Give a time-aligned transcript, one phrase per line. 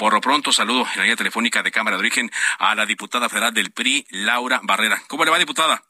[0.00, 3.28] Por lo pronto, saludo en la línea telefónica de Cámara de Origen a la diputada
[3.28, 5.02] federal del PRI, Laura Barrera.
[5.08, 5.84] ¿Cómo le va, diputada?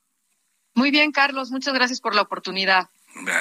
[0.75, 1.53] Muy bien, Carlos.
[1.53, 2.91] Muchas gracias por la oportunidad.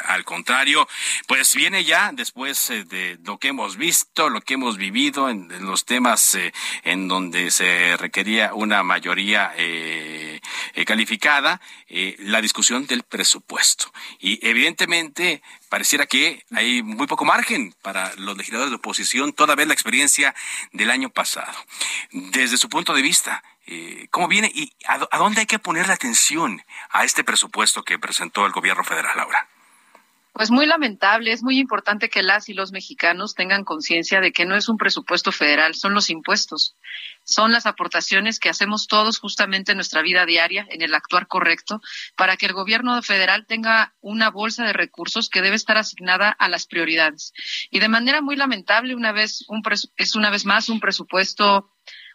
[0.05, 0.87] Al contrario,
[1.27, 5.47] pues viene ya después eh, de lo que hemos visto, lo que hemos vivido en,
[5.65, 6.51] los temas eh,
[6.83, 10.41] en donde se requería una mayoría eh,
[10.85, 11.61] calificada,
[12.19, 13.91] la discusión del presupuesto.
[14.19, 19.67] Y evidentemente pareciera que hay muy poco margen para los legisladores de oposición, toda vez
[19.67, 20.33] la experiencia
[20.71, 21.53] del año pasado.
[22.11, 23.43] Desde su punto de vista,
[24.09, 28.45] ¿cómo viene y a, dónde hay que poner la atención a este presupuesto que presentó
[28.45, 29.47] el gobierno federal ahora?
[30.33, 34.45] Pues muy lamentable, es muy importante que las y los mexicanos tengan conciencia de que
[34.45, 36.77] no es un presupuesto federal, son los impuestos,
[37.25, 41.81] son las aportaciones que hacemos todos justamente en nuestra vida diaria, en el actuar correcto,
[42.15, 46.47] para que el gobierno federal tenga una bolsa de recursos que debe estar asignada a
[46.47, 47.33] las prioridades.
[47.69, 49.61] Y de manera muy lamentable, una vez un
[49.97, 51.69] es una vez más un presupuesto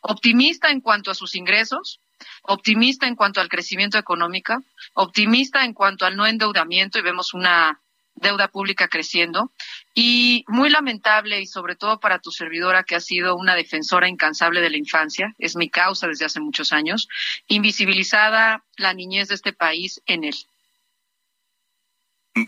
[0.05, 2.01] optimista en cuanto a sus ingresos,
[2.43, 7.81] optimista en cuanto al crecimiento económico, optimista en cuanto al no endeudamiento y vemos una
[8.15, 9.51] deuda pública creciendo
[9.93, 14.61] y muy lamentable y sobre todo para tu servidora que ha sido una defensora incansable
[14.61, 17.09] de la infancia, es mi causa desde hace muchos años,
[17.49, 20.37] invisibilizada la niñez de este país en él.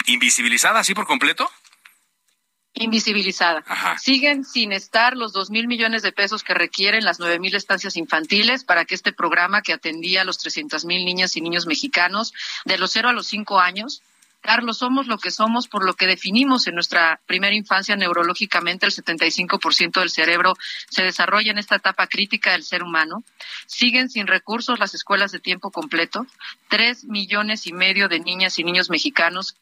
[0.07, 1.51] ¿Invisibilizada así por completo?
[2.77, 3.65] Invisibilizada.
[3.99, 7.97] Siguen sin estar los dos mil millones de pesos que requieren las nueve mil estancias
[7.97, 12.33] infantiles para que este programa que atendía a los trescientas mil niñas y niños mexicanos
[12.65, 14.03] de los cero a los cinco años
[14.47, 18.93] Carlos, somos lo que somos por lo que definimos en nuestra primera infancia neurológicamente, el
[18.93, 20.55] 75% del cerebro
[20.89, 23.25] se desarrolla en esta etapa crítica del ser humano.
[23.67, 26.27] Siguen sin recursos las escuelas de tiempo completo.
[26.69, 29.57] Tres millones y medio de niñas y niños mexicanos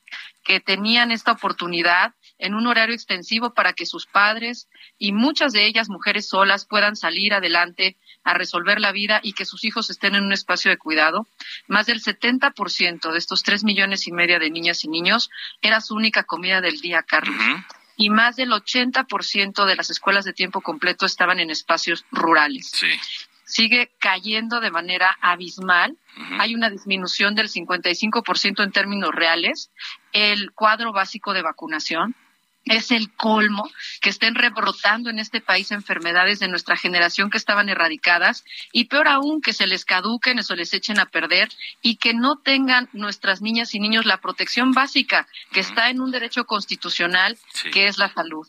[0.45, 2.13] que tenían esta oportunidad
[2.45, 4.69] en un horario extensivo para que sus padres
[4.99, 9.47] y muchas de ellas mujeres solas puedan salir adelante a resolver la vida y que
[9.47, 11.27] sus hijos estén en un espacio de cuidado.
[11.69, 15.31] Más del 70% de estos tres millones y media de niñas y niños
[15.63, 17.35] era su única comida del día, Carlos.
[17.97, 22.73] Y más del 80% de las escuelas de tiempo completo estaban en espacios rurales.
[23.47, 25.97] Sigue cayendo de manera abismal.
[26.39, 29.71] Hay una disminución del 55% en términos reales.
[30.13, 32.15] El cuadro básico de vacunación
[32.65, 33.71] es el colmo
[34.01, 39.09] que estén rebrotando en este país enfermedades de nuestra generación que estaban erradicadas y peor
[39.09, 41.51] aún que se les caduquen o se les echen a perder
[41.83, 46.11] y que no tengan nuestras niñas y niños la protección básica que está en un
[46.11, 47.39] derecho constitucional
[47.73, 48.47] que es la salud.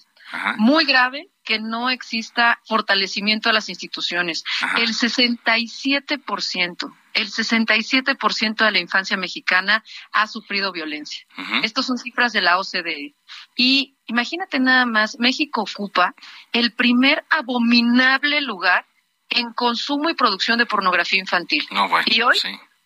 [0.57, 4.43] Muy grave que no exista fortalecimiento de las instituciones.
[4.77, 11.25] El 67%, el 67% de la infancia mexicana ha sufrido violencia.
[11.63, 13.15] Estas son cifras de la OCDE.
[13.55, 16.15] Y imagínate nada más, México ocupa
[16.51, 18.85] el primer abominable lugar
[19.29, 21.67] en consumo y producción de pornografía infantil.
[22.05, 22.37] y hoy,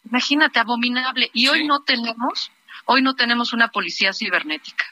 [0.06, 1.30] imagínate, abominable.
[1.34, 2.52] Y hoy no tenemos,
[2.86, 4.86] hoy no tenemos una policía cibernética.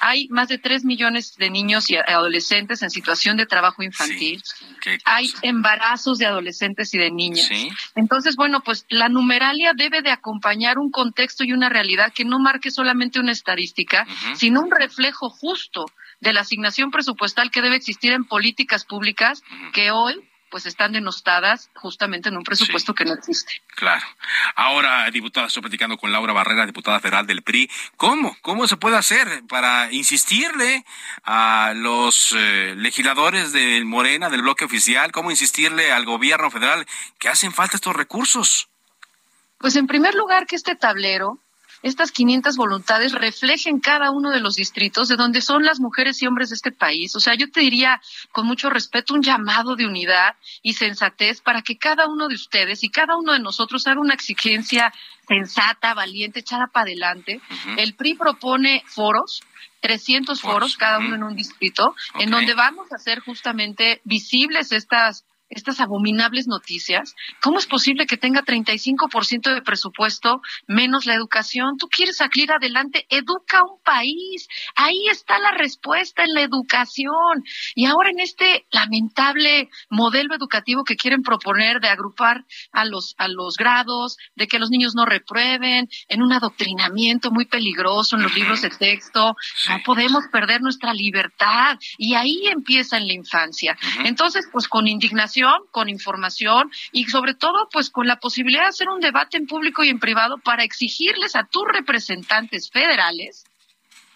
[0.00, 4.42] Hay más de tres millones de niños y adolescentes en situación de trabajo infantil.
[5.04, 7.48] Hay embarazos de adolescentes y de niñas.
[7.94, 12.38] Entonces, bueno, pues la numeralia debe de acompañar un contexto y una realidad que no
[12.38, 15.86] marque solamente una estadística, sino un reflejo justo
[16.20, 19.42] de la asignación presupuestal que debe existir en políticas públicas
[19.72, 20.22] que hoy
[20.54, 23.60] pues están denostadas justamente en un presupuesto que no existe.
[23.74, 24.06] Claro.
[24.54, 27.68] Ahora, diputada, estoy platicando con Laura Barrera, diputada federal del PRI.
[27.96, 28.36] ¿Cómo?
[28.40, 30.84] ¿Cómo se puede hacer para insistirle
[31.24, 36.86] a los eh, legisladores del Morena, del bloque oficial, cómo insistirle al gobierno federal
[37.18, 38.68] que hacen falta estos recursos?
[39.58, 41.40] Pues en primer lugar que este tablero
[41.84, 46.26] estas 500 voluntades reflejen cada uno de los distritos de donde son las mujeres y
[46.26, 47.14] hombres de este país.
[47.14, 48.00] O sea, yo te diría
[48.32, 52.82] con mucho respeto un llamado de unidad y sensatez para que cada uno de ustedes
[52.84, 54.94] y cada uno de nosotros haga una exigencia
[55.28, 57.42] sensata, valiente, echada para adelante.
[57.76, 59.42] El PRI propone foros
[59.80, 65.26] 300 foros, cada uno en un distrito, en donde vamos a hacer justamente visibles estas
[65.54, 71.76] estas abominables noticias, ¿cómo es posible que tenga 35% de presupuesto menos la educación?
[71.78, 74.48] Tú quieres salir adelante, educa a un país.
[74.76, 77.44] Ahí está la respuesta en la educación.
[77.74, 83.28] Y ahora en este lamentable modelo educativo que quieren proponer de agrupar a los, a
[83.28, 88.34] los grados, de que los niños no reprueben, en un adoctrinamiento muy peligroso en los
[88.34, 89.36] libros de texto,
[89.68, 91.78] no podemos perder nuestra libertad.
[91.98, 93.76] Y ahí empieza en la infancia.
[94.04, 98.88] Entonces, pues con indignación, con información y sobre todo, pues con la posibilidad de hacer
[98.88, 103.44] un debate en público y en privado para exigirles a tus representantes federales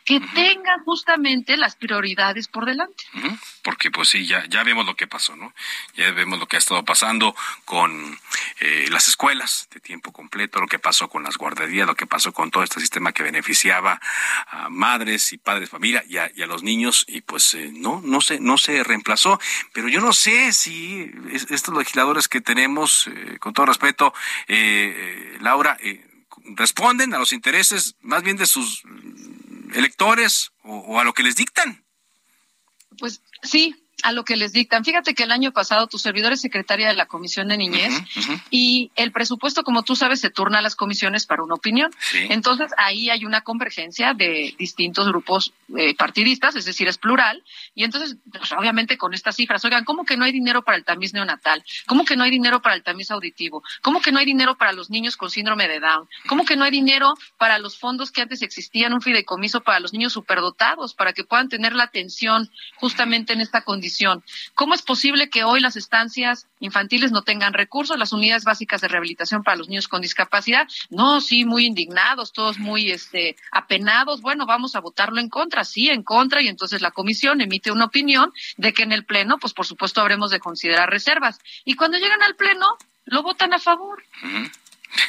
[0.08, 3.04] que tengan justamente las prioridades por delante.
[3.62, 5.52] Porque pues sí, ya, ya vemos lo que pasó, ¿no?
[5.96, 8.18] Ya vemos lo que ha estado pasando con
[8.60, 12.32] eh, las escuelas de tiempo completo, lo que pasó con las guarderías, lo que pasó
[12.32, 14.00] con todo este sistema que beneficiaba
[14.46, 18.40] a madres y padres familia y a, los niños y pues eh, no, no se,
[18.40, 19.38] no se reemplazó.
[19.74, 21.12] Pero yo no sé si
[21.50, 24.14] estos legisladores que tenemos, eh, con todo respeto,
[25.40, 25.76] Laura,
[26.56, 28.82] responden a los intereses más bien de sus
[29.74, 31.84] electores o, a lo que les dictan.
[32.98, 34.84] Pues sí, a lo que les dictan.
[34.84, 37.92] Fíjate que el año pasado tu servidor es secretaria de la Comisión de Niñez
[38.50, 41.90] y el presupuesto, como tú sabes, se turna a las comisiones para una opinión.
[42.28, 47.42] Entonces, ahí hay una convergencia de distintos grupos eh, partidistas, es decir, es plural.
[47.74, 50.84] Y entonces, pues, obviamente, con estas cifras, oigan, ¿cómo que no hay dinero para el
[50.84, 51.64] tamiz neonatal?
[51.86, 53.64] ¿Cómo que no hay dinero para el tamiz auditivo?
[53.82, 56.08] ¿Cómo que no hay dinero para los niños con síndrome de Down?
[56.28, 59.92] ¿Cómo que no hay dinero para los fondos que antes existían, un fideicomiso para los
[59.92, 63.87] niños superdotados, para que puedan tener la atención justamente en esta condición?
[64.54, 68.88] ¿Cómo es posible que hoy las estancias infantiles no tengan recursos, las unidades básicas de
[68.88, 70.68] rehabilitación para los niños con discapacidad?
[70.90, 74.20] No, sí, muy indignados, todos muy este, apenados.
[74.20, 77.86] Bueno, vamos a votarlo en contra, sí, en contra, y entonces la comisión emite una
[77.86, 81.38] opinión de que en el Pleno, pues por supuesto habremos de considerar reservas.
[81.64, 84.02] Y cuando llegan al Pleno, lo votan a favor.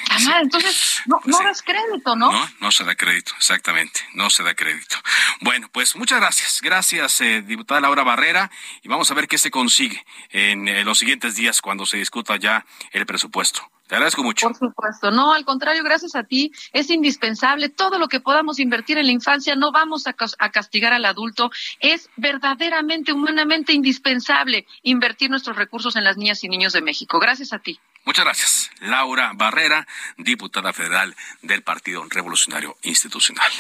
[0.10, 2.32] Ah, entonces no, no das crédito, ¿no?
[2.32, 4.98] No, no se da crédito, exactamente, no se da crédito.
[5.42, 6.60] Bueno, pues muchas gracias.
[6.62, 8.52] Gracias, eh, diputada Laura Barrera,
[8.84, 12.36] y vamos a ver qué se consigue en eh, los siguientes días cuando se discuta
[12.36, 13.70] ya el presupuesto.
[13.90, 14.46] Te agradezco mucho.
[14.48, 16.52] Por supuesto, no, al contrario, gracias a ti.
[16.74, 20.94] Es indispensable todo lo que podamos invertir en la infancia, no vamos a, a, castigar
[20.94, 21.50] al adulto.
[21.80, 27.20] Es verdaderamente, humanamente indispensable invertir nuestros recursos en las niñas y niños de México.
[27.20, 27.80] Gracias a ti.
[28.06, 28.70] Muchas gracias.
[28.80, 29.88] Laura Barrera,
[30.18, 33.52] diputada federal del Partido Revolucionario Institucional.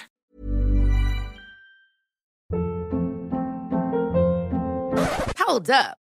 [5.39, 5.98] Hold up.